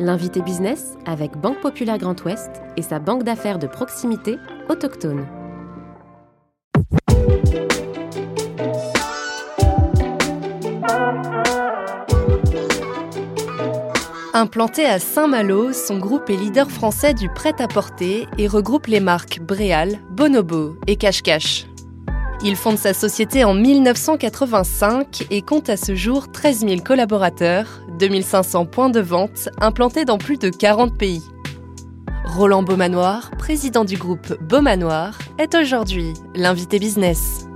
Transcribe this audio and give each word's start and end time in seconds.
L'invité 0.00 0.42
business 0.42 0.96
avec 1.06 1.36
Banque 1.36 1.60
Populaire 1.60 1.98
Grand 1.98 2.20
Ouest 2.24 2.50
et 2.76 2.82
sa 2.82 2.98
banque 2.98 3.22
d'affaires 3.22 3.60
de 3.60 3.68
proximité 3.68 4.38
autochtone. 4.68 5.24
Implanté 14.32 14.84
à 14.84 14.98
Saint-Malo, 14.98 15.72
son 15.72 15.98
groupe 15.98 16.28
est 16.28 16.36
leader 16.36 16.68
français 16.72 17.14
du 17.14 17.28
prêt-à-porter 17.28 18.26
et 18.36 18.48
regroupe 18.48 18.88
les 18.88 18.98
marques 18.98 19.38
Bréal, 19.40 20.00
Bonobo 20.10 20.76
et 20.88 20.96
Cache-Cache. 20.96 21.66
Il 22.42 22.56
fonde 22.56 22.76
sa 22.76 22.92
société 22.92 23.44
en 23.44 23.54
1985 23.54 25.26
et 25.30 25.42
compte 25.42 25.70
à 25.70 25.76
ce 25.76 25.94
jour 25.94 26.30
13 26.30 26.60
000 26.60 26.80
collaborateurs, 26.82 27.80
2500 27.98 28.66
points 28.66 28.90
de 28.90 29.00
vente 29.00 29.48
implantés 29.60 30.04
dans 30.04 30.18
plus 30.18 30.38
de 30.38 30.50
40 30.50 30.98
pays. 30.98 31.22
Roland 32.24 32.62
Beaumanoir, 32.62 33.30
président 33.38 33.84
du 33.84 33.96
groupe 33.96 34.34
Beaumanoir, 34.42 35.18
est 35.38 35.54
aujourd'hui 35.54 36.12
l'invité 36.34 36.78
business. 36.78 37.46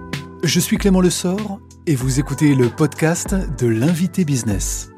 Je 0.42 0.60
suis 0.60 0.77
Clément 0.77 1.00
Lessort 1.00 1.58
et 1.86 1.95
vous 1.95 2.20
écoutez 2.20 2.55
le 2.55 2.69
podcast 2.69 3.34
de 3.58 3.66
l'invité 3.66 4.24
business. 4.24 4.91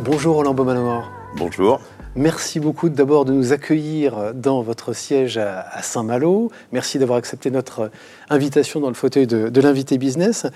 Bonjour 0.00 0.36
Roland 0.36 0.54
Beaumanoir. 0.54 1.10
Bonjour. 1.36 1.80
Merci 2.14 2.60
beaucoup 2.60 2.90
d'abord 2.90 3.24
de 3.24 3.32
nous 3.32 3.54
accueillir 3.54 4.34
dans 4.34 4.60
votre 4.60 4.92
siège 4.92 5.38
à 5.38 5.80
Saint-Malo. 5.80 6.50
Merci 6.70 6.98
d'avoir 6.98 7.16
accepté 7.16 7.50
notre 7.50 7.90
invitation 8.28 8.80
dans 8.80 8.88
le 8.88 8.94
fauteuil 8.94 9.26
de, 9.26 9.60
l'invité 9.62 9.96
business. 9.96 10.46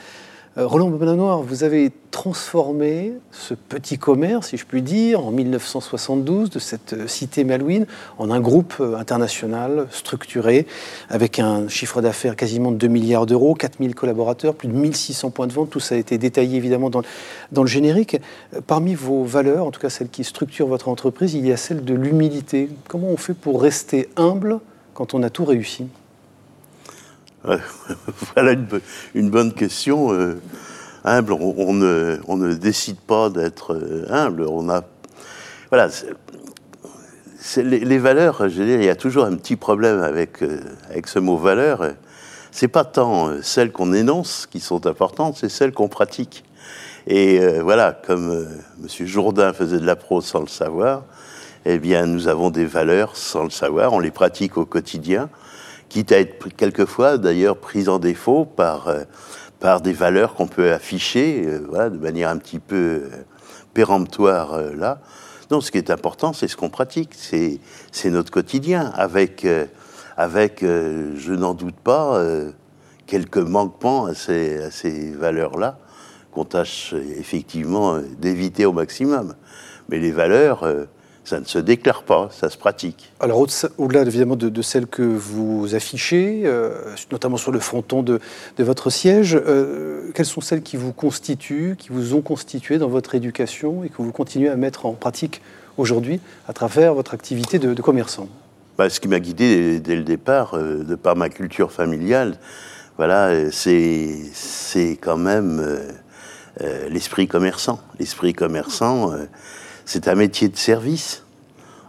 Euh, 0.58 0.66
Roland 0.66 0.88
Beaumanoir, 0.88 1.42
vous 1.42 1.64
avez 1.64 1.92
transformé 2.10 3.12
ce 3.30 3.52
petit 3.52 3.98
commerce, 3.98 4.48
si 4.48 4.56
je 4.56 4.64
puis 4.64 4.80
dire, 4.80 5.22
en 5.22 5.30
1972 5.30 6.48
de 6.48 6.58
cette 6.58 6.94
euh, 6.94 7.06
cité 7.06 7.44
malouine 7.44 7.84
en 8.16 8.30
un 8.30 8.40
groupe 8.40 8.76
euh, 8.80 8.96
international 8.96 9.86
structuré 9.90 10.66
avec 11.10 11.40
un 11.40 11.68
chiffre 11.68 12.00
d'affaires 12.00 12.36
quasiment 12.36 12.72
de 12.72 12.78
2 12.78 12.88
milliards 12.88 13.26
d'euros, 13.26 13.54
4000 13.54 13.94
collaborateurs, 13.94 14.54
plus 14.54 14.68
de 14.68 14.72
1600 14.72 15.30
points 15.30 15.46
de 15.46 15.52
vente. 15.52 15.68
Tout 15.68 15.80
ça 15.80 15.94
a 15.94 15.98
été 15.98 16.16
détaillé 16.16 16.56
évidemment 16.56 16.88
dans 16.88 17.02
le 17.62 17.66
générique. 17.66 18.16
Parmi 18.66 18.94
vos 18.94 19.24
valeurs, 19.24 19.66
en 19.66 19.70
tout 19.70 19.80
cas 19.80 19.90
celles 19.90 20.08
qui 20.08 20.24
structurent 20.24 20.68
votre 20.68 20.88
entreprise, 20.88 21.34
il 21.34 21.46
y 21.46 21.52
a 21.52 21.58
celle 21.58 21.84
de 21.84 21.92
l'humilité. 21.92 22.70
Comment 22.88 23.08
on 23.08 23.18
fait 23.18 23.34
pour 23.34 23.60
rester 23.60 24.08
humble 24.16 24.60
quand 24.94 25.12
on 25.12 25.22
a 25.22 25.28
tout 25.28 25.44
réussi? 25.44 25.86
voilà 28.34 28.54
une, 29.14 29.30
bonne 29.30 29.52
question. 29.52 30.12
Euh, 30.12 30.40
humble, 31.04 31.32
on, 31.32 31.72
ne, 31.72 32.18
on, 32.26 32.36
ne, 32.36 32.54
décide 32.54 32.98
pas 32.98 33.30
d'être 33.30 33.74
euh, 33.74 34.06
humble. 34.10 34.46
On 34.48 34.68
a, 34.68 34.82
voilà, 35.70 35.88
les, 37.56 37.98
valeurs. 37.98 38.48
Je 38.48 38.60
veux 38.60 38.66
dire, 38.66 38.80
il 38.80 38.84
y 38.84 38.90
a 38.90 38.96
toujours 38.96 39.24
un 39.24 39.36
petit 39.36 39.56
problème 39.56 40.02
avec 40.02 40.42
euh, 40.42 40.60
avec 40.90 41.08
ce 41.08 41.18
mot 41.18 41.36
valeur. 41.36 41.92
C'est 42.50 42.68
pas 42.68 42.84
tant 42.84 43.42
celles 43.42 43.70
qu'on 43.70 43.92
énonce 43.92 44.46
qui 44.46 44.60
sont 44.60 44.86
importantes, 44.86 45.36
c'est 45.38 45.50
celles 45.50 45.72
qu'on 45.72 45.88
pratique. 45.88 46.42
Et 47.06 47.38
voilà, 47.60 47.92
comme 47.92 48.48
Monsieur 48.80 49.06
Jourdain 49.06 49.52
faisait 49.52 49.78
de 49.78 49.84
la 49.84 49.94
prose 49.94 50.24
sans 50.24 50.40
le 50.40 50.48
savoir, 50.48 51.04
eh 51.66 51.78
bien, 51.78 52.06
nous 52.06 52.28
avons 52.28 52.50
des 52.50 52.64
valeurs 52.64 53.14
sans 53.14 53.44
le 53.44 53.50
savoir. 53.50 53.92
On 53.92 54.00
les 54.00 54.10
pratique 54.10 54.56
au 54.56 54.64
quotidien 54.64 55.28
quitte 55.88 56.12
à 56.12 56.18
être 56.18 56.48
quelquefois 56.56 57.18
d'ailleurs 57.18 57.56
prise 57.56 57.88
en 57.88 57.98
défaut 57.98 58.44
par, 58.44 58.88
euh, 58.88 59.04
par 59.60 59.80
des 59.80 59.92
valeurs 59.92 60.34
qu'on 60.34 60.46
peut 60.46 60.72
afficher 60.72 61.42
euh, 61.46 61.60
voilà, 61.68 61.90
de 61.90 61.98
manière 61.98 62.30
un 62.30 62.38
petit 62.38 62.58
peu 62.58 62.76
euh, 62.76 63.10
péremptoire 63.74 64.60
là. 64.74 65.00
Non, 65.50 65.60
ce 65.60 65.70
qui 65.70 65.78
est 65.78 65.90
important, 65.90 66.32
c'est 66.32 66.48
ce 66.48 66.56
qu'on 66.56 66.70
pratique, 66.70 67.10
c'est, 67.14 67.60
notre 68.10 68.32
quotidien, 68.32 68.90
avec, 68.96 69.46
avec 70.16 70.58
je 70.62 71.32
n'en 71.34 71.54
doute 71.54 71.76
pas, 71.76 72.20
quelques 73.06 73.36
manquements 73.36 74.06
à 74.06 74.14
ces, 74.14 74.60
à 74.60 74.70
ces 74.72 75.12
valeurs-là, 75.12 75.78
qu'on 76.32 76.44
tâche 76.44 76.94
effectivement 77.16 78.00
d'éviter 78.18 78.66
au 78.66 78.72
maximum. 78.72 79.36
Mais 79.88 80.00
les 80.00 80.10
valeurs, 80.10 80.64
ça 81.26 81.40
ne 81.40 81.44
se 81.44 81.58
déclare 81.58 82.04
pas, 82.04 82.28
ça 82.30 82.48
se 82.48 82.56
pratique. 82.56 83.12
Alors 83.18 83.44
au-delà 83.78 84.02
évidemment 84.02 84.36
de, 84.36 84.62
celles 84.62 84.86
que 84.86 85.02
vous 85.02 85.74
affichez, 85.74 86.42
euh, 86.44 86.94
notamment 87.10 87.36
sur 87.36 87.50
le 87.50 87.58
fronton 87.58 88.04
de, 88.04 88.20
votre 88.58 88.90
siège, 88.90 89.34
euh, 89.34 90.12
quelles 90.14 90.26
sont 90.26 90.40
celles 90.40 90.62
qui 90.62 90.76
vous 90.76 90.92
constituent, 90.92 91.74
qui 91.76 91.88
vous 91.90 92.14
ont 92.14 92.20
constitué 92.20 92.78
dans 92.78 92.88
votre 92.88 93.16
éducation 93.16 93.82
et 93.82 93.88
que 93.88 93.96
vous 93.98 94.12
continuez 94.12 94.48
à 94.48 94.54
mettre 94.54 94.86
en 94.86 94.92
pratique 94.92 95.42
aujourd'hui 95.78 96.20
à 96.46 96.52
travers 96.52 96.94
votre 96.94 97.12
activité 97.12 97.58
de, 97.58 97.74
commerçant? 97.82 98.28
Bah, 98.78 98.88
Ce 98.88 99.00
qui 99.00 99.08
m'a 99.08 99.18
guidé 99.18 99.80
dès, 99.80 99.96
le 99.96 100.04
départ, 100.04 100.54
euh, 100.54 100.84
de 100.84 100.94
par 100.94 101.16
ma 101.16 101.28
culture 101.28 101.72
familiale, 101.72 102.38
voilà, 102.98 103.50
c'est 103.50 104.96
quand 105.02 105.18
même 105.18 105.78
l'esprit 106.88 107.28
commerçant. 107.28 107.78
L'esprit 107.98 108.32
commerçant 108.32 109.12
c'est 109.86 110.08
un 110.08 110.16
métier 110.16 110.48
de 110.48 110.56
service. 110.56 111.22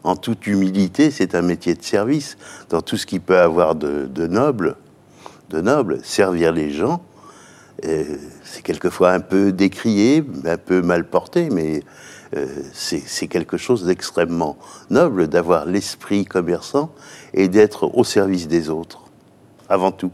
En 0.03 0.15
toute 0.15 0.47
humilité, 0.47 1.11
c'est 1.11 1.35
un 1.35 1.41
métier 1.41 1.73
de 1.73 1.83
service. 1.83 2.37
Dans 2.69 2.81
tout 2.81 2.95
ce 2.95 3.05
qui 3.05 3.19
peut 3.19 3.39
avoir 3.39 3.75
de, 3.75 4.27
noble, 4.27 4.77
de 5.49 5.59
noble, 5.59 5.99
servir 6.03 6.53
les 6.53 6.71
gens, 6.71 7.03
euh, 7.85 8.05
c'est 8.43 8.61
quelquefois 8.61 9.11
un 9.11 9.19
peu 9.19 9.51
décrié, 9.51 10.23
un 10.45 10.57
peu 10.57 10.81
mal 10.81 11.09
porté, 11.09 11.49
mais 11.49 11.83
euh, 12.35 12.45
c'est 12.73 13.27
quelque 13.27 13.57
chose 13.57 13.85
d'extrêmement 13.85 14.57
noble 14.89 15.27
d'avoir 15.27 15.65
l'esprit 15.65 16.25
commerçant 16.25 16.93
et 17.33 17.47
d'être 17.47 17.91
au 17.95 18.03
service 18.03 18.47
des 18.47 18.69
autres, 18.69 19.03
avant 19.69 19.91
tout. 19.91 20.11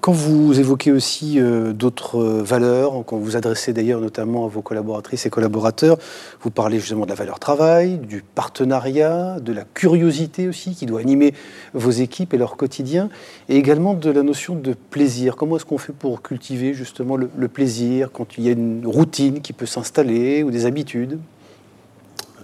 Quand 0.00 0.12
vous 0.12 0.58
évoquez 0.58 0.92
aussi 0.92 1.38
euh, 1.38 1.74
d'autres 1.74 2.18
euh, 2.18 2.42
valeurs, 2.42 3.04
quand 3.04 3.18
vous 3.18 3.36
adressez 3.36 3.74
d'ailleurs 3.74 4.00
notamment 4.00 4.46
à 4.46 4.48
vos 4.48 4.62
collaboratrices 4.62 5.26
et 5.26 5.30
collaborateurs, 5.30 5.98
vous 6.40 6.50
parlez 6.50 6.80
justement 6.80 7.04
de 7.04 7.10
la 7.10 7.14
valeur 7.14 7.38
travail, 7.38 7.98
du 7.98 8.22
partenariat, 8.22 9.38
de 9.40 9.52
la 9.52 9.64
curiosité 9.64 10.48
aussi 10.48 10.74
qui 10.74 10.86
doit 10.86 11.00
animer 11.00 11.34
vos 11.74 11.90
équipes 11.90 12.32
et 12.32 12.38
leur 12.38 12.56
quotidien, 12.56 13.10
et 13.50 13.56
également 13.56 13.92
de 13.92 14.10
la 14.10 14.22
notion 14.22 14.54
de 14.54 14.72
plaisir. 14.72 15.36
Comment 15.36 15.56
est-ce 15.56 15.66
qu'on 15.66 15.76
fait 15.76 15.92
pour 15.92 16.22
cultiver 16.22 16.72
justement 16.72 17.18
le, 17.18 17.48
plaisir 17.48 18.10
quand 18.10 18.38
il 18.38 18.44
y 18.44 18.48
a 18.48 18.52
une 18.52 18.86
routine 18.86 19.42
qui 19.42 19.52
peut 19.52 19.66
s'installer 19.66 20.42
ou 20.42 20.50
des 20.50 20.64
habitudes? 20.64 21.18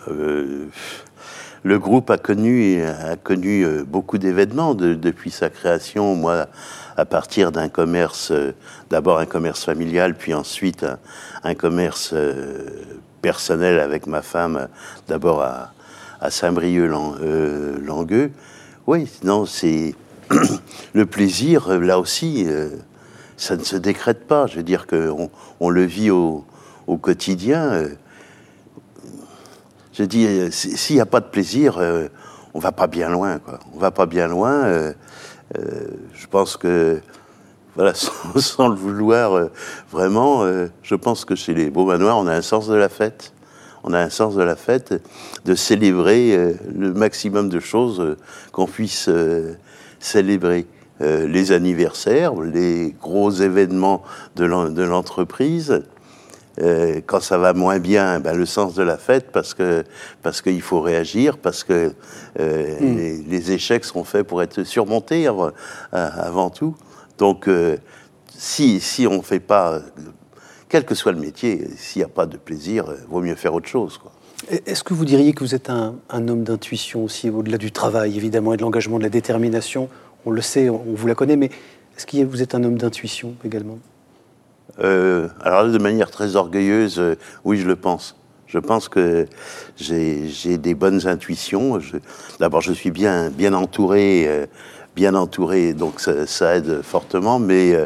Euh, 0.09 0.67
le 1.66 1.81
groupe 1.81 2.10
a 2.10 2.16
connu, 2.16 2.81
a 2.84 3.16
connu 3.16 3.66
beaucoup 3.82 4.19
d'événements 4.19 4.75
depuis 4.75 5.32
sa 5.32 5.50
création. 5.50 6.15
Moi, 6.15 6.47
à 6.97 7.04
partir 7.04 7.50
d'un 7.50 7.69
commerce, 7.69 8.31
euh, 8.31 8.53
d'abord 8.88 9.19
un 9.19 9.27
commerce 9.27 9.65
familial, 9.65 10.15
puis 10.15 10.32
ensuite 10.32 10.87
un, 11.43 11.55
commerce 11.55 12.10
euh, 12.12 12.69
personnel 13.21 13.81
avec 13.81 14.06
ma 14.06 14.22
femme, 14.22 14.69
d'abord 15.09 15.43
à, 15.43 15.72
Saint-Brieuc-Langueux. 16.31 18.31
oui, 18.87 19.10
non, 19.22 19.44
c'est 19.44 19.94
le 20.94 21.06
plaisir, 21.06 21.69
là 21.81 21.99
aussi, 21.99 22.44
euh, 22.47 22.71
ça 23.37 23.56
ne 23.56 23.65
se 23.65 23.76
décrète 23.76 24.26
pas. 24.26 24.47
Je 24.47 24.56
veux 24.56 24.62
dire 24.62 24.87
qu'on 24.87 25.31
on 25.60 25.69
le 25.69 25.82
vit 25.82 26.10
au, 26.10 26.44
quotidien. 27.03 27.88
Je 29.99 30.05
dis, 30.05 30.27
s'il 30.53 30.97
n'y 30.97 31.01
a 31.01 31.07
pas 31.07 31.21
de 31.21 31.27
plaisir, 31.27 31.79
on 32.55 32.59
va 32.59 32.73
pas 32.73 32.87
bien 32.87 33.09
loin. 33.09 33.39
Quoi. 33.39 33.59
On 33.75 33.79
va 33.79 33.91
pas 33.91 34.07
bien 34.07 34.29
loin. 34.29 34.93
Euh, 35.57 35.89
je 36.15 36.27
pense 36.27 36.57
que, 36.57 37.01
voilà, 37.77 37.93
sans, 38.37 38.69
le 38.69 38.75
vouloir 38.75 39.35
euh, 39.35 39.51
vraiment, 39.91 40.43
euh, 40.43 40.69
je 40.83 40.95
pense 40.95 41.25
que 41.25 41.35
chez 41.35 41.55
les 41.55 41.71
beaux 41.71 41.87
manoirs, 41.87 42.19
on 42.19 42.27
a 42.27 42.35
un 42.35 42.43
sens 42.43 42.69
de 42.69 42.75
la 42.75 42.89
fête. 42.89 43.33
On 43.85 43.93
a 43.93 44.01
un 44.01 44.11
sens 44.11 44.35
de 44.35 44.43
la 44.43 44.56
fête, 44.56 45.01
de 45.45 45.55
célébrer 45.55 46.56
le 46.75 46.93
maximum 46.93 47.49
de 47.49 47.61
choses 47.61 48.17
qu'on 48.50 48.67
puisse 48.67 49.09
célébrer. 50.00 50.67
les 50.99 51.53
anniversaires, 51.53 52.35
les 52.35 52.97
gros 53.00 53.31
événements 53.31 54.03
de 54.35 54.82
l'entreprise, 54.82 55.85
euh, 56.61 57.00
quand 57.05 57.20
ça 57.20 57.38
va 57.38 57.53
moins 57.53 57.79
bien, 57.79 58.20
ben, 58.20 58.35
le 58.35 58.47
sens 58.47 58.75
de 58.75 58.82
la 58.82 58.97
fête, 58.97 59.31
parce 59.32 59.55
que 59.55 59.85
parce 60.23 60.43
qu'il 60.43 60.62
faut 60.62 60.81
réagir, 60.81 61.38
parce 61.38 61.64
que 61.64 61.93
euh, 62.41 62.81
mm. 62.81 63.29
les, 63.29 63.53
échecs 63.53 63.85
sont 63.85 64.05
faits 64.05 64.26
pour 64.26 64.43
être 64.43 64.64
surmontés 64.64 65.26
avant, 65.26 65.50
avant 65.93 66.50
tout. 66.50 66.75
Donc, 67.19 67.49
euh, 67.49 67.76
si 68.37 68.81
si 68.81 69.06
on 69.06 69.19
ne 69.19 69.23
fait 69.23 69.41
pas, 69.41 69.81
quel 70.69 70.85
que 70.85 70.94
soit 70.94 71.12
le 71.12 71.20
métier, 71.20 71.67
s'il 71.76 72.00
n'y 72.00 72.05
a 72.05 72.08
pas 72.08 72.26
de 72.26 72.37
plaisir, 72.37 72.85
vaut 73.08 73.20
mieux 73.20 73.35
faire 73.35 73.55
autre 73.55 73.69
chose. 73.69 73.99
Quoi. 73.99 74.12
Est-ce 74.67 74.85
que 74.85 74.94
vous 74.94 75.05
diriez 75.05 75.32
que 75.32 75.41
vous 75.41 75.55
êtes 75.55 75.70
un, 75.70 75.97
un 76.11 76.29
homme 76.29 76.44
d'intuition 76.44 77.05
aussi, 77.05 77.31
au-delà 77.31 77.58
du 77.58 77.73
travail, 77.73 78.17
évidemment, 78.17 78.53
et 78.53 78.56
de 78.56 78.62
l'engagement, 78.62 78.99
de 78.99 79.03
la 79.03 79.08
détermination? 79.08 79.88
On 80.26 80.31
le 80.31 80.43
sait, 80.43 80.69
on, 80.69 80.82
vous 80.94 81.06
la 81.06 81.14
connaît, 81.14 81.37
mais 81.37 81.50
est-ce 81.97 82.06
que 82.06 82.23
vous 82.25 82.43
êtes 82.43 82.55
un 82.55 82.62
homme 82.64 82.76
d'intuition 82.76 83.35
également? 83.44 83.79
Euh, 84.79 85.29
alors 85.41 85.69
de 85.69 85.79
manière 85.79 86.11
très 86.11 86.37
orgueilleuse, 86.37 86.99
euh, 86.99 87.17
oui, 87.45 87.59
je 87.59 87.67
le 87.67 87.77
pense. 87.77 88.17
Je 88.47 88.59
pense 88.59 88.89
que 88.89 89.27
j'ai 89.77 90.59
des 90.59 90.75
bonnes 90.75 91.07
intuitions. 91.09 91.81
D'abord, 92.39 92.61
je 92.61 92.73
suis 92.73 92.93
bien, 92.93 93.29
bien 93.29 93.53
entouré, 93.55 94.25
euh, 94.29 94.47
bien 94.95 95.15
entouré, 95.15 95.75
donc 95.75 96.01
ça, 96.01 96.57
aide 96.57 96.81
fortement. 96.83 97.41
Mais 97.41 97.77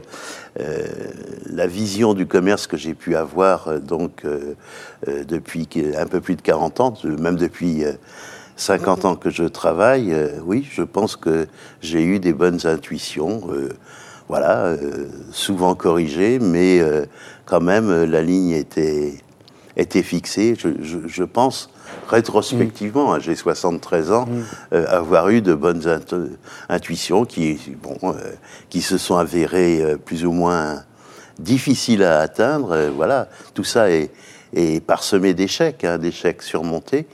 la 1.50 1.66
vision 1.66 2.12
du 2.12 2.26
commerce 2.26 2.66
que 2.66 2.76
j'ai 2.76 2.92
pu 2.92 3.16
avoir 3.16 3.80
donc 3.80 4.24
depuis 5.06 5.66
un 5.96 6.06
peu 6.06 6.20
plus 6.20 6.36
de 6.36 6.42
40 6.42 6.80
ans, 6.80 6.94
même 7.04 7.36
depuis 7.36 7.84
50 8.56 9.06
ans 9.06 9.16
que 9.16 9.30
je 9.30 9.44
travaille, 9.44 10.14
oui, 10.44 10.68
je 10.70 10.82
pense 10.82 11.16
que 11.16 11.48
j'ai 11.80 12.04
eu 12.04 12.20
des 12.20 12.34
bonnes 12.34 12.60
intuitions. 12.64 13.40
Voilà, 14.30 14.76
souvent 15.32 15.74
corrigées, 15.74 16.38
mais 16.38 16.80
quand 17.44 17.60
même 17.60 18.04
la 18.04 18.22
ligne 18.22 18.52
était 18.52 19.14
était 19.76 20.02
fixé, 20.02 20.56
je, 20.56 21.24
pense, 21.24 21.70
rétrospectivement, 22.08 23.14
hein, 23.14 23.18
j'ai 23.18 23.34
73 23.34 24.12
ans, 24.12 24.26
mm. 24.26 24.42
euh, 24.74 24.86
avoir 24.88 25.28
eu 25.30 25.40
de 25.40 25.54
bonnes 25.54 25.82
intuitions 26.68 27.24
qui, 27.24 27.58
bon, 27.82 27.96
euh, 28.04 28.32
qui 28.68 28.82
se 28.82 28.98
sont 28.98 29.16
avérées 29.16 29.82
euh, 29.82 29.96
plus 29.96 30.24
ou 30.24 30.32
moins 30.32 30.84
difficiles 31.38 32.02
à 32.02 32.20
atteindre. 32.20 32.90
voilà, 32.94 33.28
tout 33.54 33.64
ça 33.64 33.90
est, 33.90 34.10
est 34.54 34.84
parsemé 34.84 35.32
d'échecs, 35.34 35.84
hein, 35.84 35.96
d'échecs 35.96 36.42
surmontés. 36.42 37.06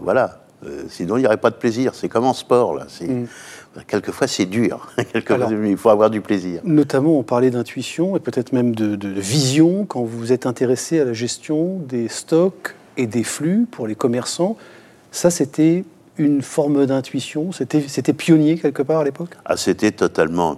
voilà, 0.00 0.40
sinon 0.88 1.18
il 1.18 1.20
n'y 1.20 1.26
aurait 1.26 1.36
pas 1.36 1.50
de 1.50 1.56
plaisir. 1.56 1.94
C'est 1.94 2.08
comme 2.08 2.24
en 2.24 2.32
sport, 2.32 2.74
là. 2.74 2.86
Quelquefois, 3.86 4.26
c'est 4.26 4.46
dur. 4.46 4.88
Quelquefois, 5.12 5.48
il 5.64 5.76
faut 5.76 5.90
avoir 5.90 6.10
du 6.10 6.20
plaisir. 6.20 6.60
Notamment, 6.64 7.18
on 7.18 7.22
parlait 7.22 7.50
d'intuition 7.50 8.16
et 8.16 8.20
peut-être 8.20 8.52
même 8.52 8.74
de, 8.74 9.08
vision 9.08 9.84
quand 9.84 10.02
vous 10.02 10.18
vous 10.18 10.32
êtes 10.32 10.46
intéressé 10.46 11.00
à 11.00 11.04
la 11.04 11.12
gestion 11.12 11.78
des 11.78 12.08
stocks 12.08 12.74
et 12.96 13.06
des 13.06 13.24
flux 13.24 13.66
pour 13.70 13.86
les 13.86 13.94
commerçants. 13.94 14.56
Ça, 15.10 15.30
c'était 15.30 15.84
une 16.18 16.42
forme 16.42 16.86
d'intuition? 16.86 17.50
C'était 17.52 18.12
pionnier 18.12 18.56
quelque 18.56 18.82
part 18.82 19.00
à 19.00 19.04
l'époque? 19.04 19.36
Ah, 19.44 19.56
C'était 19.56 19.92
totalement 19.92 20.56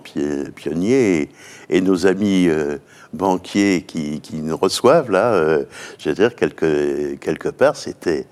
pionnier. 0.55 1.31
Et, 1.69 1.81
nos 1.81 2.07
amis 2.07 2.49
euh, 2.49 2.79
banquiers 3.13 3.83
qui, 3.83 4.21
nous 4.35 4.57
reçoivent, 4.57 5.11
là, 5.11 5.33
euh, 5.33 5.65
je 5.99 6.11
veux 6.11 6.15
dire, 6.15 6.35
quelque, 6.35 7.15
quelque 7.17 7.49
part, 7.49 7.77
c'était 7.77 8.27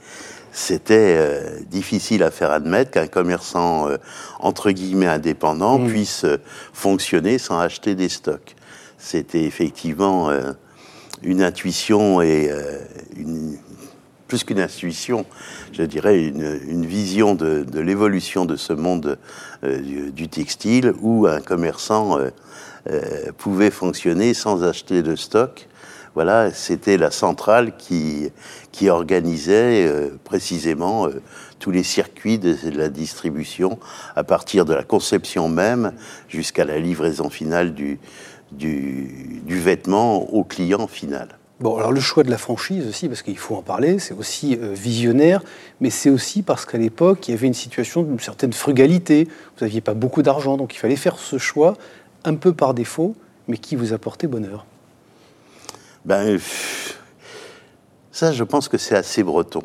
c'était 0.56 1.16
euh, 1.18 1.60
difficile 1.70 2.22
à 2.22 2.30
faire 2.30 2.50
admettre 2.50 2.90
qu'un 2.90 3.08
commerçant 3.08 3.90
euh, 3.90 3.98
entre 4.40 4.70
guillemets 4.70 5.06
indépendant 5.06 5.78
mm. 5.78 5.88
puisse 5.88 6.24
euh, 6.24 6.38
fonctionner 6.72 7.36
sans 7.36 7.60
acheter 7.60 7.94
des 7.94 8.08
stocks. 8.08 8.56
C'était 8.96 9.44
effectivement 9.44 10.30
une 11.22 11.42
intuition 11.42 12.22
et 12.22 12.50
une, 13.14 13.58
plus 14.26 14.42
qu'une 14.42 14.58
intuition, 14.58 15.26
je 15.72 15.82
dirais 15.82 16.18
une, 16.24 16.86
vision 16.86 17.34
de, 17.34 17.66
l'évolution 17.78 18.46
de 18.46 18.56
ce 18.56 18.72
monde 18.72 19.18
du, 19.62 20.28
textile 20.28 20.94
où 21.02 21.26
un 21.26 21.40
commerçant 21.40 22.18
pouvait 23.36 23.70
fonctionner 23.70 24.32
sans 24.32 24.64
acheter 24.64 25.02
de 25.02 25.14
stock 25.14 25.68
voilà, 26.16 26.50
c'était 26.50 26.96
la 26.96 27.10
centrale 27.10 27.76
qui, 27.76 28.30
qui 28.72 28.88
organisait 28.88 29.86
euh, 29.86 30.18
précisément 30.24 31.06
euh, 31.06 31.20
tous 31.58 31.70
les 31.70 31.82
circuits 31.82 32.38
de, 32.38 32.56
la 32.74 32.88
distribution, 32.88 33.78
à 34.16 34.24
partir 34.24 34.64
de 34.64 34.72
la 34.72 34.82
conception 34.82 35.50
même 35.50 35.92
jusqu'à 36.26 36.64
la 36.64 36.78
livraison 36.78 37.28
finale 37.28 37.74
du, 37.74 37.98
du, 38.50 39.44
vêtement 39.46 40.32
au 40.32 40.42
client 40.42 40.86
final. 40.86 41.38
Bon, 41.60 41.76
alors 41.76 41.92
le 41.92 42.00
choix 42.00 42.22
de 42.22 42.30
la 42.30 42.38
franchise 42.38 42.88
aussi, 42.88 43.08
parce 43.08 43.20
qu'il 43.20 43.36
faut 43.36 43.54
en 43.54 43.62
parler, 43.62 43.98
c'est 43.98 44.14
aussi 44.14 44.56
euh, 44.58 44.72
visionnaire, 44.72 45.42
mais 45.82 45.90
c'est 45.90 46.08
aussi 46.08 46.40
parce 46.40 46.64
qu'à 46.64 46.78
l'époque, 46.78 47.28
il 47.28 47.32
y 47.32 47.34
avait 47.34 47.46
une 47.46 47.52
situation 47.52 48.02
d'une 48.02 48.20
certaine 48.20 48.54
frugalité. 48.54 49.28
Vous 49.58 49.66
n'aviez 49.66 49.82
pas 49.82 49.92
beaucoup 49.92 50.22
d'argent, 50.22 50.56
donc 50.56 50.74
il 50.74 50.78
fallait 50.78 50.96
faire 50.96 51.18
ce 51.18 51.36
choix 51.36 51.74
un 52.24 52.36
peu 52.36 52.54
par 52.54 52.72
défaut, 52.72 53.14
mais 53.48 53.58
qui 53.58 53.76
vous 53.76 53.92
apportait 53.92 54.28
bonheur. 54.28 54.64
Ben, 56.06 56.38
ça, 58.12 58.32
je 58.32 58.44
pense 58.44 58.68
que 58.68 58.78
c'est 58.78 58.94
assez 58.94 59.24
breton. 59.24 59.64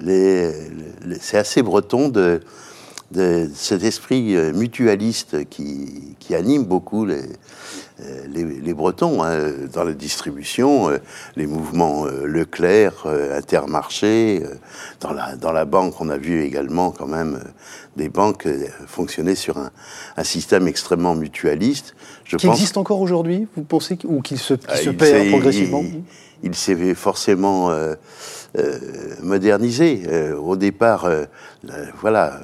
c'est 0.00 1.38
assez 1.38 1.62
breton 1.62 2.08
de, 2.08 2.40
cet 3.54 3.82
esprit 3.82 4.36
euh, 4.36 4.52
mutualiste 4.52 5.48
qui, 5.48 6.16
anime 6.32 6.62
beaucoup 6.62 7.06
les, 7.06 7.22
euh, 8.00 8.26
les, 8.28 8.72
Bretons 8.72 9.24
hein, 9.24 9.50
dans 9.72 9.82
la 9.82 9.94
distribution, 9.94 10.90
euh, 10.90 10.98
les 11.34 11.48
mouvements 11.48 12.04
Leclerc, 12.04 13.06
Intermarché, 13.34 14.44
dans 15.00 15.12
la, 15.12 15.34
dans 15.34 15.50
la 15.50 15.64
banque, 15.64 16.00
on 16.00 16.08
a 16.08 16.16
vu 16.16 16.42
également 16.42 16.92
quand 16.92 17.08
même 17.08 17.40
des 17.96 18.08
banques 18.08 18.46
fonctionner 18.86 19.34
sur 19.34 19.58
un, 19.58 19.72
un 20.16 20.24
système 20.24 20.68
extrêmement 20.68 21.16
mutualiste. 21.16 21.96
Je 22.30 22.36
qui 22.36 22.46
existe 22.46 22.76
encore 22.76 23.00
aujourd'hui, 23.00 23.48
vous 23.56 23.64
pensez, 23.64 23.98
ou 24.04 24.22
qu'il 24.22 24.38
se, 24.38 24.54
ah, 24.68 24.76
se 24.76 24.90
perd 24.90 25.30
progressivement 25.30 25.82
Il, 26.44 26.54
s'est 26.54 26.94
forcément 26.94 27.70
euh, 27.70 27.94
euh, 28.56 28.78
modernisé. 29.22 30.02
Euh, 30.06 30.36
au 30.36 30.54
départ, 30.54 31.10
voilà, 32.00 32.40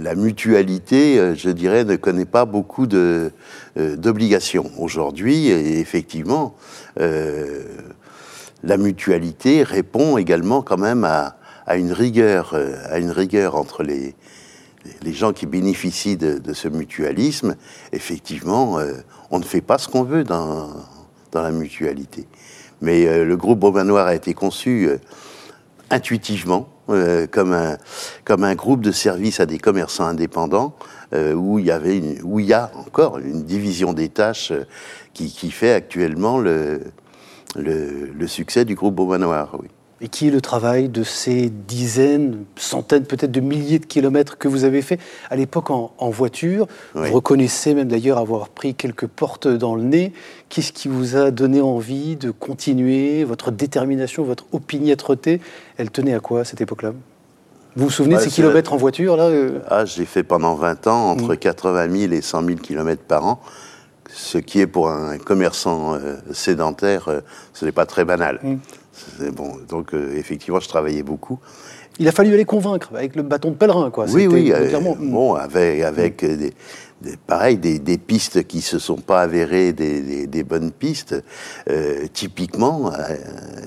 la 0.00 0.14
mutualité, 0.14 1.34
je 1.36 1.50
dirais, 1.50 1.84
ne 1.84 1.96
connaît 1.96 2.24
pas 2.24 2.44
beaucoup 2.44 2.86
d'obligations. 2.86 4.70
Aujourd'hui, 4.78 5.48
effectivement, 5.48 6.54
la 6.96 8.76
mutualité 8.76 9.62
répond 9.62 10.18
également 10.18 10.62
quand 10.62 10.78
même 10.78 11.04
à, 11.04 11.36
à 11.66 11.76
une 11.76 11.92
rigueur, 11.92 12.54
à 12.90 12.98
une 12.98 13.10
rigueur 13.10 13.56
entre 13.56 13.82
les, 13.82 14.14
les 15.02 15.12
gens 15.12 15.32
qui 15.32 15.46
bénéficient 15.46 16.16
de, 16.16 16.52
ce 16.52 16.68
mutualisme, 16.68 17.56
effectivement, 17.92 18.78
euh, 18.78 18.94
on 19.30 19.38
ne 19.38 19.44
fait 19.44 19.60
pas 19.60 19.78
ce 19.78 19.88
qu'on 19.88 20.02
veut 20.02 20.24
dans, 20.24 20.70
dans, 21.30 21.42
la 21.42 21.50
mutualité. 21.50 22.26
Mais 22.80 23.06
euh, 23.06 23.24
le 23.24 23.36
groupe 23.36 23.62
Noir 23.62 24.06
a 24.06 24.14
été 24.14 24.34
conçu 24.34 24.88
euh, 25.92 25.96
intuitivement 25.96 26.68
comme, 27.30 27.52
un, 27.52 27.78
comme 28.24 28.44
un 28.44 28.54
groupe 28.54 28.80
de 28.80 28.92
services 28.92 29.40
à 29.40 29.46
des 29.46 29.58
commerçants 29.58 30.04
indépendants 30.04 30.74
où, 31.14 31.58
il 31.58 31.66
y 31.66 31.70
avait 31.70 32.20
où 32.22 32.40
il 32.40 32.46
y 32.46 32.52
a 32.52 32.70
encore 32.74 33.18
une 33.18 33.44
division 33.44 33.92
des 33.92 34.08
tâches 34.08 34.52
qui, 35.14 35.32
qui, 35.32 35.50
fait 35.50 35.72
actuellement 35.72 36.38
le, 36.38 36.80
le, 37.56 38.26
succès 38.26 38.64
du 38.64 38.74
groupe 38.74 38.98
Noir. 38.98 39.56
Oui 39.60 39.68
et 40.02 40.08
qui 40.08 40.26
est 40.26 40.30
le 40.30 40.40
travail 40.40 40.88
de 40.88 41.04
ces 41.04 41.48
dizaines, 41.48 42.44
centaines, 42.56 43.04
peut-être 43.04 43.30
de 43.30 43.40
milliers 43.40 43.78
de 43.78 43.86
kilomètres 43.86 44.36
que 44.36 44.48
vous 44.48 44.64
avez 44.64 44.82
fait 44.82 44.98
à 45.30 45.36
l'époque 45.36 45.70
en, 45.70 45.92
voiture. 46.10 46.66
Vous 46.94 47.12
reconnaissez 47.12 47.72
même 47.72 47.86
d'ailleurs 47.86 48.18
avoir 48.18 48.48
pris 48.48 48.74
quelques 48.74 49.06
portes 49.06 49.46
dans 49.46 49.76
le 49.76 49.84
nez. 49.84 50.12
Qu'est-ce 50.48 50.72
qui 50.72 50.88
vous 50.88 51.16
a 51.16 51.30
donné 51.30 51.60
envie 51.60 52.16
de 52.16 52.32
continuer 52.32 53.22
Votre 53.22 53.52
détermination, 53.52 54.24
votre 54.24 54.44
opiniâtreté, 54.52 55.40
elle 55.76 55.90
tenait 55.90 56.14
à 56.14 56.20
quoi 56.20 56.40
à 56.40 56.44
cette 56.44 56.60
époque-là? 56.60 56.92
Vous 57.76 57.84
vous 57.84 57.90
souvenez 57.90 58.16
de 58.16 58.20
ces 58.20 58.30
kilomètres 58.30 58.72
en 58.72 58.76
voiture 58.76 59.16
là 59.16 59.28
euh? 59.28 59.60
Ah, 59.68 59.84
j'ai 59.84 60.04
fait 60.04 60.24
pendant 60.24 60.56
20 60.56 60.88
ans 60.88 61.10
entre 61.10 61.36
80 61.36 61.86
mm. 61.86 61.96
000 61.96 62.12
et 62.12 62.20
100 62.20 62.44
000 62.44 62.58
kilomètres 62.58 63.04
par 63.04 63.24
an, 63.24 63.40
ce 64.12 64.36
qui 64.36 64.60
est 64.60 64.66
pour 64.66 64.90
un 64.90 65.16
commerçant 65.16 65.94
euh, 65.94 66.16
sédentaire, 66.32 67.08
euh, 67.08 67.20
ce 67.54 67.64
n'est 67.64 67.72
pas 67.72 67.86
très 67.86 68.04
banal. 68.04 68.40
Mm. 68.42 68.56
Bon, 69.32 69.56
donc 69.68 69.94
euh, 69.94 70.16
effectivement, 70.16 70.60
je 70.60 70.68
travaillais 70.68 71.02
beaucoup. 71.02 71.38
Il 71.98 72.08
a 72.08 72.12
fallu 72.12 72.32
aller 72.32 72.44
convaincre 72.44 72.90
avec 72.94 73.16
le 73.16 73.22
bâton 73.22 73.50
de 73.50 73.56
pèlerin, 73.56 73.90
quoi. 73.90 74.06
Oui, 74.08 74.26
oui. 74.26 74.52
Euh, 74.52 74.80
bon, 74.98 75.34
avec, 75.34 75.82
avec 75.82 76.24
des, 76.24 76.52
pareil, 77.26 77.58
des, 77.58 77.98
pistes 77.98 78.46
qui 78.46 78.62
se 78.62 78.78
sont 78.78 78.96
pas 78.96 79.20
avérées 79.20 79.72
des, 79.72 80.44
bonnes 80.44 80.72
pistes. 80.72 81.22
Euh, 81.68 82.06
typiquement, 82.12 82.90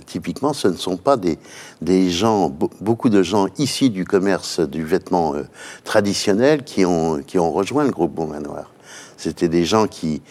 typiquement, 0.07 0.53
ce 0.53 0.67
ne 0.67 0.75
sont 0.75 0.97
pas 0.97 1.17
des, 1.17 1.37
des 1.81 2.09
gens, 2.09 2.49
beaucoup 2.81 3.09
de 3.09 3.21
gens 3.21 3.47
issus 3.59 3.89
du 3.89 4.05
commerce 4.05 4.59
du 4.59 4.83
vêtement 4.83 5.35
traditionnel 5.83 6.63
qui 6.63 6.83
ont, 6.85 7.21
qui 7.25 7.37
ont 7.37 7.51
rejoint 7.51 7.83
le 7.83 7.91
groupe 7.91 8.13
Bon 8.13 8.27
Manoir. 8.27 8.71
C'était 9.17 9.49
des 9.49 9.65
gens 9.65 9.87
qui, 9.87 10.21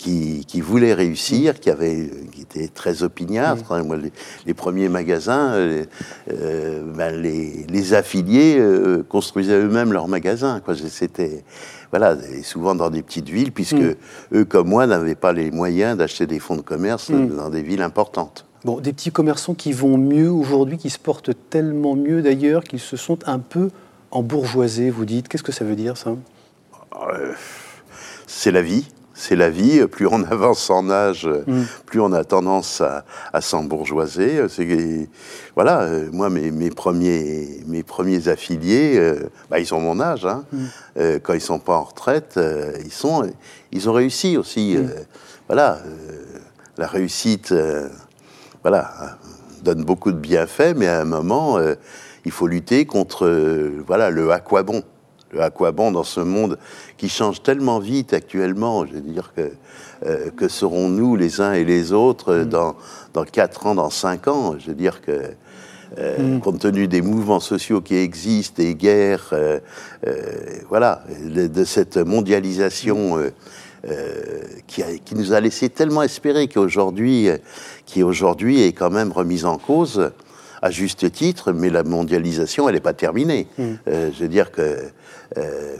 qui, 0.00 0.46
qui 0.46 0.62
voulaient 0.62 0.94
réussir, 0.94 1.60
qui, 1.60 1.68
avaient, 1.68 2.10
qui 2.32 2.40
étaient 2.40 2.68
très 2.68 3.02
opiniâtres. 3.02 3.84
Moi, 3.84 3.98
les, 4.46 4.54
premiers 4.54 4.88
magasins, 4.88 5.52
euh, 5.52 5.84
euh, 6.32 6.82
ben, 6.96 7.14
les, 7.20 7.66
les, 7.68 7.92
affiliés 7.92 8.56
euh, 8.58 9.04
construisaient 9.06 9.60
eux-mêmes 9.60 9.92
leurs 9.92 10.08
magasins. 10.08 10.62
C'était 10.88 11.44
voilà, 11.90 12.16
souvent 12.42 12.74
dans 12.74 12.88
des 12.88 13.02
petites 13.02 13.28
villes, 13.28 13.52
puisque 13.52 13.74
mm. 13.74 13.94
eux, 14.32 14.44
comme 14.46 14.68
moi, 14.68 14.86
n'avaient 14.86 15.14
pas 15.14 15.34
les 15.34 15.50
moyens 15.50 15.98
d'acheter 15.98 16.26
des 16.26 16.38
fonds 16.38 16.56
de 16.56 16.62
commerce 16.62 17.10
mm. 17.10 17.36
dans 17.36 17.50
des 17.50 17.62
villes 17.62 17.82
importantes. 17.82 18.46
Bon, 18.64 18.80
des 18.80 18.94
petits 18.94 19.12
commerçants 19.12 19.54
qui 19.54 19.72
vont 19.72 19.98
mieux 19.98 20.30
aujourd'hui, 20.30 20.78
qui 20.78 20.88
se 20.88 20.98
portent 20.98 21.32
tellement 21.50 21.94
mieux 21.94 22.22
d'ailleurs, 22.22 22.64
qu'ils 22.64 22.80
se 22.80 22.96
sont 22.96 23.18
un 23.26 23.38
peu 23.38 23.68
embourgeoisés, 24.10 24.88
vous 24.88 25.04
dites. 25.04 25.28
Qu'est-ce 25.28 25.42
que 25.42 25.52
ça 25.52 25.66
veut 25.66 25.76
dire, 25.76 25.98
ça? 25.98 26.14
C'est 28.26 28.50
la 28.50 28.62
vie 28.62 28.86
c'est 29.20 29.36
la 29.36 29.50
vie. 29.50 29.86
Plus 29.86 30.06
on 30.06 30.24
avance 30.24 30.70
en 30.70 30.88
âge, 30.88 31.28
mm. 31.46 31.62
plus 31.84 32.00
on 32.00 32.12
a 32.12 32.24
tendance 32.24 32.80
à, 32.80 33.40
s'embourgeoiser. 33.40 34.40
Voilà, 35.54 35.82
euh, 35.82 36.08
moi, 36.10 36.30
mes, 36.30 36.70
premiers, 36.70 37.62
mes 37.66 37.82
premiers 37.82 38.28
affiliés, 38.28 38.96
euh, 38.96 39.28
bah, 39.50 39.58
ils 39.58 39.74
ont 39.74 39.80
mon 39.80 40.00
âge. 40.00 40.24
Hein. 40.24 40.44
Mm. 40.52 40.64
Euh, 40.98 41.18
quand 41.22 41.34
ils 41.34 41.40
sont 41.40 41.58
pas 41.58 41.76
en 41.76 41.84
retraite, 41.84 42.40
ils, 42.82 42.92
sont, 42.92 43.30
ils 43.72 43.90
ont 43.90 43.92
réussi 43.92 44.38
aussi. 44.38 44.76
Mm. 44.76 44.88
voilà, 45.48 45.78
la 46.78 46.86
réussite 46.86 47.54
voilà, 48.62 49.18
donne 49.62 49.84
beaucoup 49.84 50.12
de 50.12 50.18
bienfaits, 50.18 50.74
mais 50.76 50.86
à 50.86 51.00
un 51.00 51.04
moment, 51.04 51.58
il 52.24 52.32
faut 52.32 52.46
lutter 52.46 52.86
contre 52.86 53.28
voilà, 53.86 54.10
le 54.10 54.30
à 54.30 54.40
quoi 54.40 54.62
bon 54.62 54.82
à 55.38 55.50
quoi 55.50 55.72
bon 55.72 55.92
dans 55.92 56.04
ce 56.04 56.20
monde 56.20 56.58
qui 56.96 57.08
change 57.08 57.42
tellement 57.42 57.78
vite 57.78 58.12
actuellement 58.12 58.86
Je 58.86 58.94
veux 58.94 59.00
dire 59.00 59.32
que, 59.34 59.52
euh, 60.04 60.30
que 60.30 60.48
serons-nous 60.48 61.16
les 61.16 61.40
uns 61.40 61.52
et 61.52 61.64
les 61.64 61.92
autres 61.92 62.34
mm. 62.34 62.44
dans, 62.46 62.76
dans 63.12 63.24
4 63.24 63.66
ans, 63.66 63.74
dans 63.74 63.90
5 63.90 64.28
ans? 64.28 64.56
Je 64.58 64.68
veux 64.68 64.74
dire 64.74 65.00
que, 65.02 65.22
euh, 65.98 66.36
mm. 66.36 66.40
compte 66.40 66.60
tenu 66.60 66.88
des 66.88 67.02
mouvements 67.02 67.40
sociaux 67.40 67.80
qui 67.80 67.96
existent, 67.96 68.62
des 68.62 68.74
guerres, 68.74 69.30
euh, 69.32 69.60
voilà, 70.68 71.04
de, 71.24 71.64
cette 71.64 71.96
mondialisation. 71.96 73.18
qui, 74.66 74.82
qui, 75.06 75.14
nous 75.14 75.32
a 75.32 75.40
laissé 75.40 75.70
tellement 75.70 76.02
espérer 76.02 76.48
qu'aujourd'hui, 76.48 77.30
qui 77.86 78.02
aujourd'hui 78.02 78.60
est 78.62 78.74
quand 78.74 78.90
même 78.90 79.10
remise 79.10 79.46
en 79.46 79.56
cause 79.56 80.10
à 80.60 80.70
juste 80.70 81.10
titre, 81.10 81.52
mais 81.52 81.70
la 81.70 81.82
mondialisation, 81.82 82.68
elle 82.68 82.74
n'est 82.74 82.82
pas 82.82 82.92
terminée. 82.92 83.46
Mm. 83.56 83.72
je 83.86 84.20
veux 84.20 84.28
dire 84.28 84.52
que 84.52 84.76
euh, 85.38 85.76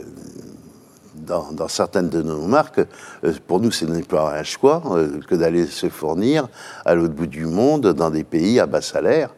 dans, 1.15 1.67
certaines 1.67 2.09
de 2.09 2.21
nos 2.21 2.47
marques, 2.47 2.81
euh, 3.23 3.33
pour 3.47 3.59
nous, 3.59 3.71
ce 3.71 3.85
n'est 3.85 4.01
pas 4.01 4.37
un 4.37 4.43
choix 4.43 4.81
euh, 4.91 5.19
que 5.27 5.35
d'aller 5.35 5.67
se 5.67 5.87
fournir 5.87 6.47
à 6.83 6.95
l'autre 6.95 7.13
bout 7.13 7.27
du 7.27 7.45
monde, 7.45 7.93
dans 7.93 8.09
des 8.09 8.23
pays 8.23 8.59
à 8.59 8.65
bas 8.65 8.81
salaire, 8.81 9.29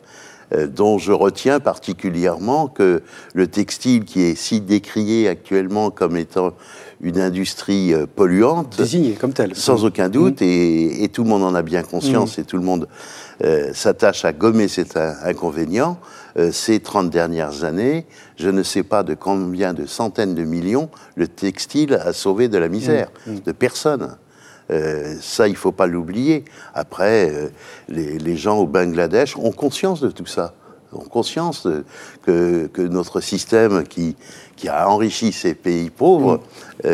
dont 0.69 0.99
je 0.99 1.11
retiens 1.11 1.59
particulièrement 1.59 2.67
que 2.67 3.01
le 3.33 3.47
textile, 3.47 4.05
qui 4.05 4.21
est 4.21 4.35
si 4.35 4.61
décrié 4.61 5.27
actuellement 5.27 5.89
comme 5.89 6.15
étant 6.15 6.53
une 7.01 7.19
industrie 7.19 7.93
polluante, 8.15 8.77
désignée 8.77 9.13
comme 9.13 9.33
telle, 9.33 9.55
sans 9.55 9.83
aucun 9.83 10.09
doute, 10.09 10.41
mm. 10.41 10.45
et, 11.01 11.09
tout 11.11 11.23
le 11.23 11.29
monde 11.29 11.41
en 11.41 11.55
a 11.55 11.63
bien 11.63 11.81
conscience, 11.81 12.37
mm. 12.37 12.41
et 12.41 12.43
tout 12.43 12.57
le 12.57 12.63
monde 12.63 12.87
s'attache 13.73 14.25
à 14.25 14.31
gommer 14.31 14.67
cet 14.67 14.95
inconvénient. 14.95 15.97
Euh, 16.37 16.51
ces 16.51 16.79
30 16.79 17.09
dernières 17.09 17.63
années, 17.63 18.05
je 18.37 18.49
ne 18.49 18.63
sais 18.63 18.83
pas 18.83 19.03
de 19.03 19.13
combien 19.13 19.73
de 19.73 19.85
centaines 19.85 20.33
de 20.33 20.43
millions 20.43 20.89
le 21.15 21.27
textile 21.27 21.93
a 21.93 22.11
sauvé 22.11 22.47
de 22.47 22.57
la 22.57 22.69
misère, 22.69 23.11
mmh, 23.27 23.31
mmh. 23.31 23.39
de 23.41 23.51
personnes. 23.51 24.17
Euh, 24.71 25.15
ça, 25.21 25.47
il 25.47 25.51
ne 25.51 25.57
faut 25.57 25.71
pas 25.71 25.85
l'oublier. 25.85 26.45
Après, 26.73 27.29
euh, 27.31 27.49
les, 27.87 28.35
gens 28.35 28.57
au 28.57 28.65
Bangladesh 28.65 29.37
ont 29.37 29.51
conscience 29.51 30.01
de 30.01 30.09
tout 30.09 30.25
ça, 30.25 30.55
ont 30.91 30.99
conscience 30.99 31.67
que, 32.23 32.69
notre 32.77 33.21
système 33.21 33.83
qui, 33.83 34.15
qui, 34.55 34.69
a 34.69 34.89
enrichi 34.89 35.33
ces 35.33 35.53
pays 35.53 35.91
pauvres, 35.91 36.41
mmh. 36.83 36.89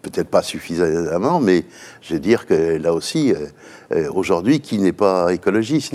peut-être 0.00 0.28
pas 0.28 0.42
suffisamment, 0.42 1.40
mais 1.40 1.64
je 2.00 2.14
veux 2.14 2.20
dire 2.20 2.46
que 2.46 2.76
là 2.76 2.94
aussi, 2.94 3.34
aujourd'hui, 4.14 4.60
qui 4.60 4.78
n'est 4.78 4.92
pas 4.92 5.32
écologiste? 5.32 5.94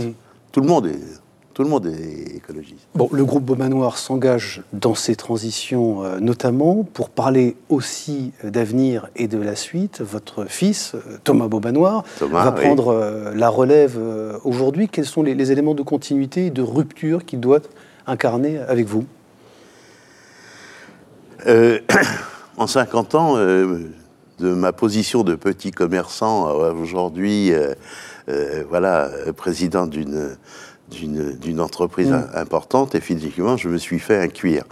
Tout 0.52 0.62
le 0.62 0.68
monde 0.68 0.88
est 0.88 1.21
tout 1.54 1.64
le 1.64 1.70
monde 1.70 1.88
est 1.88 2.38
écologiste. 2.38 2.88
Bon, 2.96 3.10
le 3.12 3.26
groupe 3.26 3.44
Beaumanoir 3.44 3.98
s'engage 3.98 4.64
dans 4.74 4.96
ces 4.96 5.16
transitions 5.16 6.04
euh, 6.04 6.20
notamment 6.20 6.84
pour 6.84 7.10
parler 7.10 7.56
aussi 7.70 8.32
euh, 8.44 8.50
d'avenir 8.50 9.10
et 9.16 9.28
de 9.28 9.38
la 9.38 9.56
suite. 9.56 10.02
Votre 10.02 10.46
fils, 10.46 10.94
euh, 10.96 11.18
Thomas 11.24 11.48
Beaumanoir, 11.48 12.04
va 12.22 12.52
prendre 12.52 13.32
la 13.36 13.50
relève 13.50 14.00
aujourd'hui. 14.44 14.88
Quels 14.88 15.06
sont 15.06 15.24
les, 15.24 15.52
éléments 15.52 15.76
de 15.76 15.82
continuité 15.82 16.48
et 16.48 16.50
de 16.52 16.62
rupture 16.62 17.26
qu'il 17.26 17.40
doit 17.40 17.60
incarner 18.08 18.60
avec 18.60 18.88
vous? 18.88 19.06
En 22.58 22.68
50 22.68 23.16
ans, 23.16 23.38
de 23.38 24.54
ma 24.54 24.72
position 24.72 25.24
de 25.24 25.34
petit 25.34 25.72
commerçant 25.72 26.48
à 26.48 26.74
aujourd'hui, 26.74 27.52
voilà, 28.70 29.10
président 29.36 29.88
d'une 29.88 30.38
d'une 30.92 31.60
entreprise 31.60 32.10
mm. 32.10 32.30
importante, 32.36 32.96
et 32.96 33.02
physiquement, 33.02 33.58
je 33.58 33.70
me 33.70 33.78
suis 33.78 34.00
fait 34.00 34.18
un 34.18 34.28
cuir. 34.28 34.64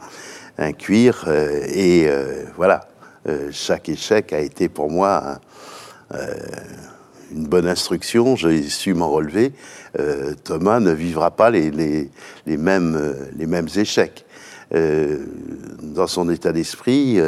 Un 0.57 0.73
cuir, 0.73 1.25
euh, 1.27 1.61
et 1.67 2.07
euh, 2.07 2.43
voilà, 2.55 2.87
euh, 3.27 3.49
chaque 3.51 3.89
échec 3.89 4.33
a 4.33 4.39
été 4.39 4.69
pour 4.69 4.91
moi 4.91 5.39
une 7.31 7.45
bonne 7.45 7.67
instruction, 7.67 8.35
j'ai 8.35 8.63
su 8.63 8.95
m'en 8.95 9.09
relever. 9.09 9.53
Thomas 10.43 10.79
ne 10.79 10.91
vivra 10.91 11.29
pas 11.29 11.51
les, 11.51 11.69
les, 11.69 12.09
les, 12.47 12.57
mêmes, 12.57 13.15
les 13.37 13.45
mêmes 13.45 13.67
échecs. 13.75 14.25
dans 14.71 16.07
son 16.07 16.31
état 16.31 16.51
d'esprit, 16.51 17.19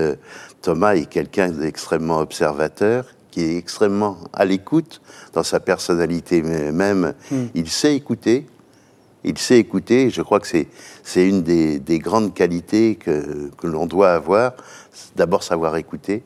Thomas 0.63 0.95
est 0.95 1.05
quelqu'un 1.05 1.49
d'extrêmement 1.49 2.17
observateur, 2.21 3.05
qui 3.29 3.43
est 3.43 3.57
extrêmement 3.57 4.17
à 4.33 4.45
l'écoute 4.45 5.01
dans 5.33 5.43
sa 5.43 5.59
personnalité 5.59 6.41
même. 6.41 7.13
Mm. 7.31 7.35
Il 7.55 7.69
sait 7.69 7.95
écouter, 7.95 8.45
il 9.23 9.37
sait 9.37 9.57
écouter. 9.57 10.09
Je 10.09 10.21
crois 10.21 10.39
que 10.39 10.47
c'est 10.47 11.27
une 11.27 11.41
des, 11.43 11.99
grandes 11.99 12.33
qualités 12.33 12.95
que, 12.95 13.49
l'on 13.63 13.85
doit 13.85 14.13
avoir. 14.13 14.53
D'abord 15.15 15.43
savoir 15.43 15.75
écouter. 15.77 16.23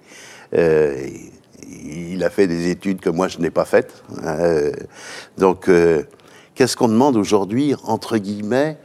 Euh, 0.54 1.08
il 1.68 2.24
a 2.24 2.30
fait 2.30 2.48
des 2.48 2.70
études 2.70 3.00
que 3.00 3.10
moi 3.10 3.28
je 3.28 3.40
n'ai 3.40 3.50
pas 3.50 3.66
faites. 3.66 4.04
Euh, 4.24 4.72
donc, 5.38 5.68
euh, 5.70 6.04
qu'est-ce 6.54 6.78
qu'on 6.78 6.88
demande 6.88 7.16
aujourd'hui, 7.16 7.75
entre 7.84 8.18
guillemets, 8.18 8.78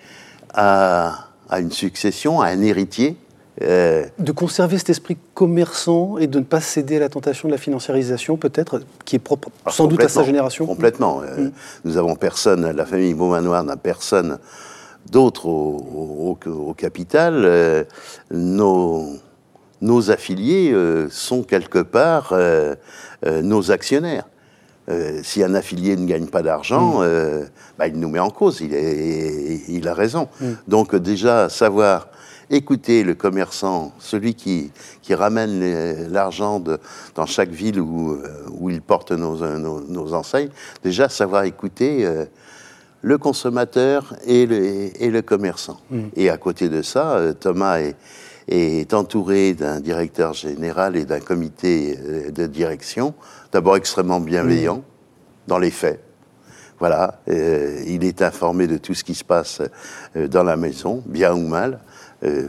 à, 0.54 1.28
à 1.48 1.60
une 1.60 1.70
succession, 1.70 2.40
à 2.40 2.48
un 2.48 2.62
héritier 2.62 3.16
euh, 3.62 4.06
de 4.18 4.32
conserver 4.32 4.78
cet 4.78 4.88
esprit 4.88 5.18
commerçant 5.34 6.16
et 6.16 6.26
de 6.26 6.38
ne 6.38 6.44
pas 6.44 6.60
céder 6.60 6.96
à 6.96 7.00
la 7.00 7.08
tentation 7.10 7.46
de 7.46 7.52
la 7.52 7.58
financiarisation, 7.58 8.38
peut-être, 8.38 8.80
qui 9.04 9.16
est 9.16 9.20
propre 9.20 9.50
ah, 9.66 9.70
sans 9.70 9.86
doute 9.86 10.02
à 10.02 10.08
sa 10.08 10.24
génération 10.24 10.64
Complètement. 10.64 11.20
Euh, 11.22 11.44
mm. 11.44 11.52
Nous 11.84 11.96
avons 11.98 12.16
personne, 12.16 12.70
la 12.70 12.86
famille 12.86 13.12
Beaumanoir 13.12 13.62
n'a 13.62 13.76
personne 13.76 14.38
d'autre 15.10 15.46
au, 15.46 16.38
capital. 16.76 17.42
Euh, 17.44 17.84
nos, 18.30 19.16
nos, 19.82 20.10
affiliés 20.10 20.74
sont 21.10 21.42
quelque 21.42 21.80
part 21.80 22.34
nos 23.22 23.70
actionnaires. 23.70 24.24
si 25.22 25.42
un 25.42 25.54
affilié 25.54 25.96
ne 25.96 26.06
gagne 26.06 26.26
pas 26.26 26.42
d'argent, 26.42 27.00
mm. 27.00 27.48
bah, 27.78 27.88
il 27.88 28.00
nous 28.00 28.08
met 28.08 28.20
en 28.20 28.30
cause, 28.30 28.62
il, 28.62 28.74
est, 28.74 29.64
il 29.68 29.86
a 29.86 29.92
raison. 29.92 30.28
Mm. 30.40 30.46
Donc 30.66 30.96
déjà, 30.96 31.50
savoir 31.50 32.08
écouter 32.50 33.04
le 33.04 33.14
commerçant, 33.14 33.92
celui 34.00 34.34
qui, 34.34 34.72
qui 35.02 35.14
ramène 35.14 36.10
l'argent 36.10 36.62
dans 37.14 37.26
chaque 37.26 37.50
ville 37.50 37.80
où, 37.80 38.12
euh, 38.12 38.26
où 38.50 38.70
il 38.70 38.82
porte 38.82 39.12
nos, 39.12 39.36
nos, 39.58 40.14
enseignes, 40.14 40.50
déjà 40.82 41.08
savoir 41.08 41.44
écouter 41.44 42.04
euh, 42.04 42.24
le 43.02 43.18
consommateur 43.18 44.14
et 44.26 44.46
le, 44.46 44.90
et 45.00 45.10
le 45.10 45.22
commerçant. 45.22 45.80
Mm. 45.90 46.00
Et 46.16 46.28
à 46.28 46.36
côté 46.36 46.68
de 46.68 46.82
ça, 46.82 47.12
euh, 47.12 47.32
Thomas 47.32 47.78
est, 47.78 47.94
est 48.48 48.92
entouré 48.94 49.54
d'un 49.54 49.78
directeur 49.78 50.32
général 50.34 50.96
et 50.96 51.04
d'un 51.04 51.20
comité 51.20 51.96
de 52.34 52.46
direction, 52.46 53.14
d'abord 53.52 53.76
extrêmement 53.76 54.18
bienveillant 54.18 54.78
mm. 54.78 54.82
dans 55.46 55.58
les 55.58 55.70
faits. 55.70 56.02
Voilà, 56.80 57.20
il 57.26 58.04
est 58.04 58.22
informé 58.22 58.66
de 58.66 58.78
tout 58.78 58.94
ce 58.94 59.04
qui 59.04 59.14
se 59.14 59.22
passe 59.22 59.60
dans 60.14 60.42
la 60.42 60.56
maison, 60.56 61.02
bien 61.04 61.34
ou 61.34 61.46
mal. 61.46 61.78
Euh, 62.24 62.46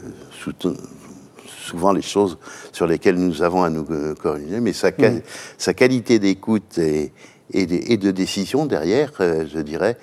souvent 1.63 1.94
les 1.94 2.01
choses 2.01 2.38
sur 2.72 2.88
lesquelles 2.88 3.16
nous 3.16 3.42
avons 3.44 3.63
à 3.63 3.70
nous 3.70 3.86
euh, 3.92 4.13
corriger, 4.16 4.60
mais 4.60 4.74
sa, 4.74 4.90
mm. 4.90 5.22
sa 5.58 5.74
qualité 5.74 6.20
d'écoute 6.20 6.78
et, 6.78 7.13
et, 7.54 7.98
de, 7.98 8.12
décision 8.12 8.66
derrière, 8.66 9.12
euh, 9.22 9.46
je 9.54 9.60
dirais, 9.60 9.98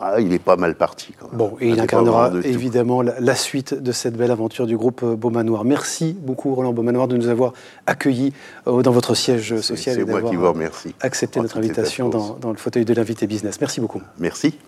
ah, 0.00 0.20
il 0.20 0.32
est 0.32 0.40
pas 0.40 0.56
mal 0.56 0.74
parti. 0.74 1.14
Bon, 1.32 1.56
et 1.60 1.68
il 1.68 1.80
incarnera 1.80 2.32
évidemment 2.42 3.00
la, 3.00 3.34
suite 3.36 3.74
de 3.74 3.92
cette 3.92 4.16
belle 4.16 4.32
aventure 4.32 4.66
du 4.66 4.76
groupe 4.76 5.04
Beaumanoir. 5.04 5.64
Merci 5.64 6.16
beaucoup, 6.18 6.52
Roland 6.52 6.72
Beaumanoir, 6.72 7.06
de 7.06 7.16
nous 7.16 7.28
avoir 7.28 7.52
accueillis 7.86 8.32
dans 8.66 8.90
votre 8.90 9.14
siège 9.14 9.60
social. 9.60 9.94
C'est 9.94 10.04
moi 10.04 10.22
qui 10.22 10.34
vous 10.34 10.50
remercie. 10.52 10.96
Accepté 11.00 11.40
notre 11.40 11.58
invitation 11.58 12.08
dans, 12.08 12.38
dans 12.40 12.50
le 12.50 12.56
fauteuil 12.56 12.84
de 12.84 12.92
l'invité 12.92 13.28
business. 13.28 13.60
Merci 13.60 13.80
beaucoup. 13.80 14.02
Merci. 14.18 14.58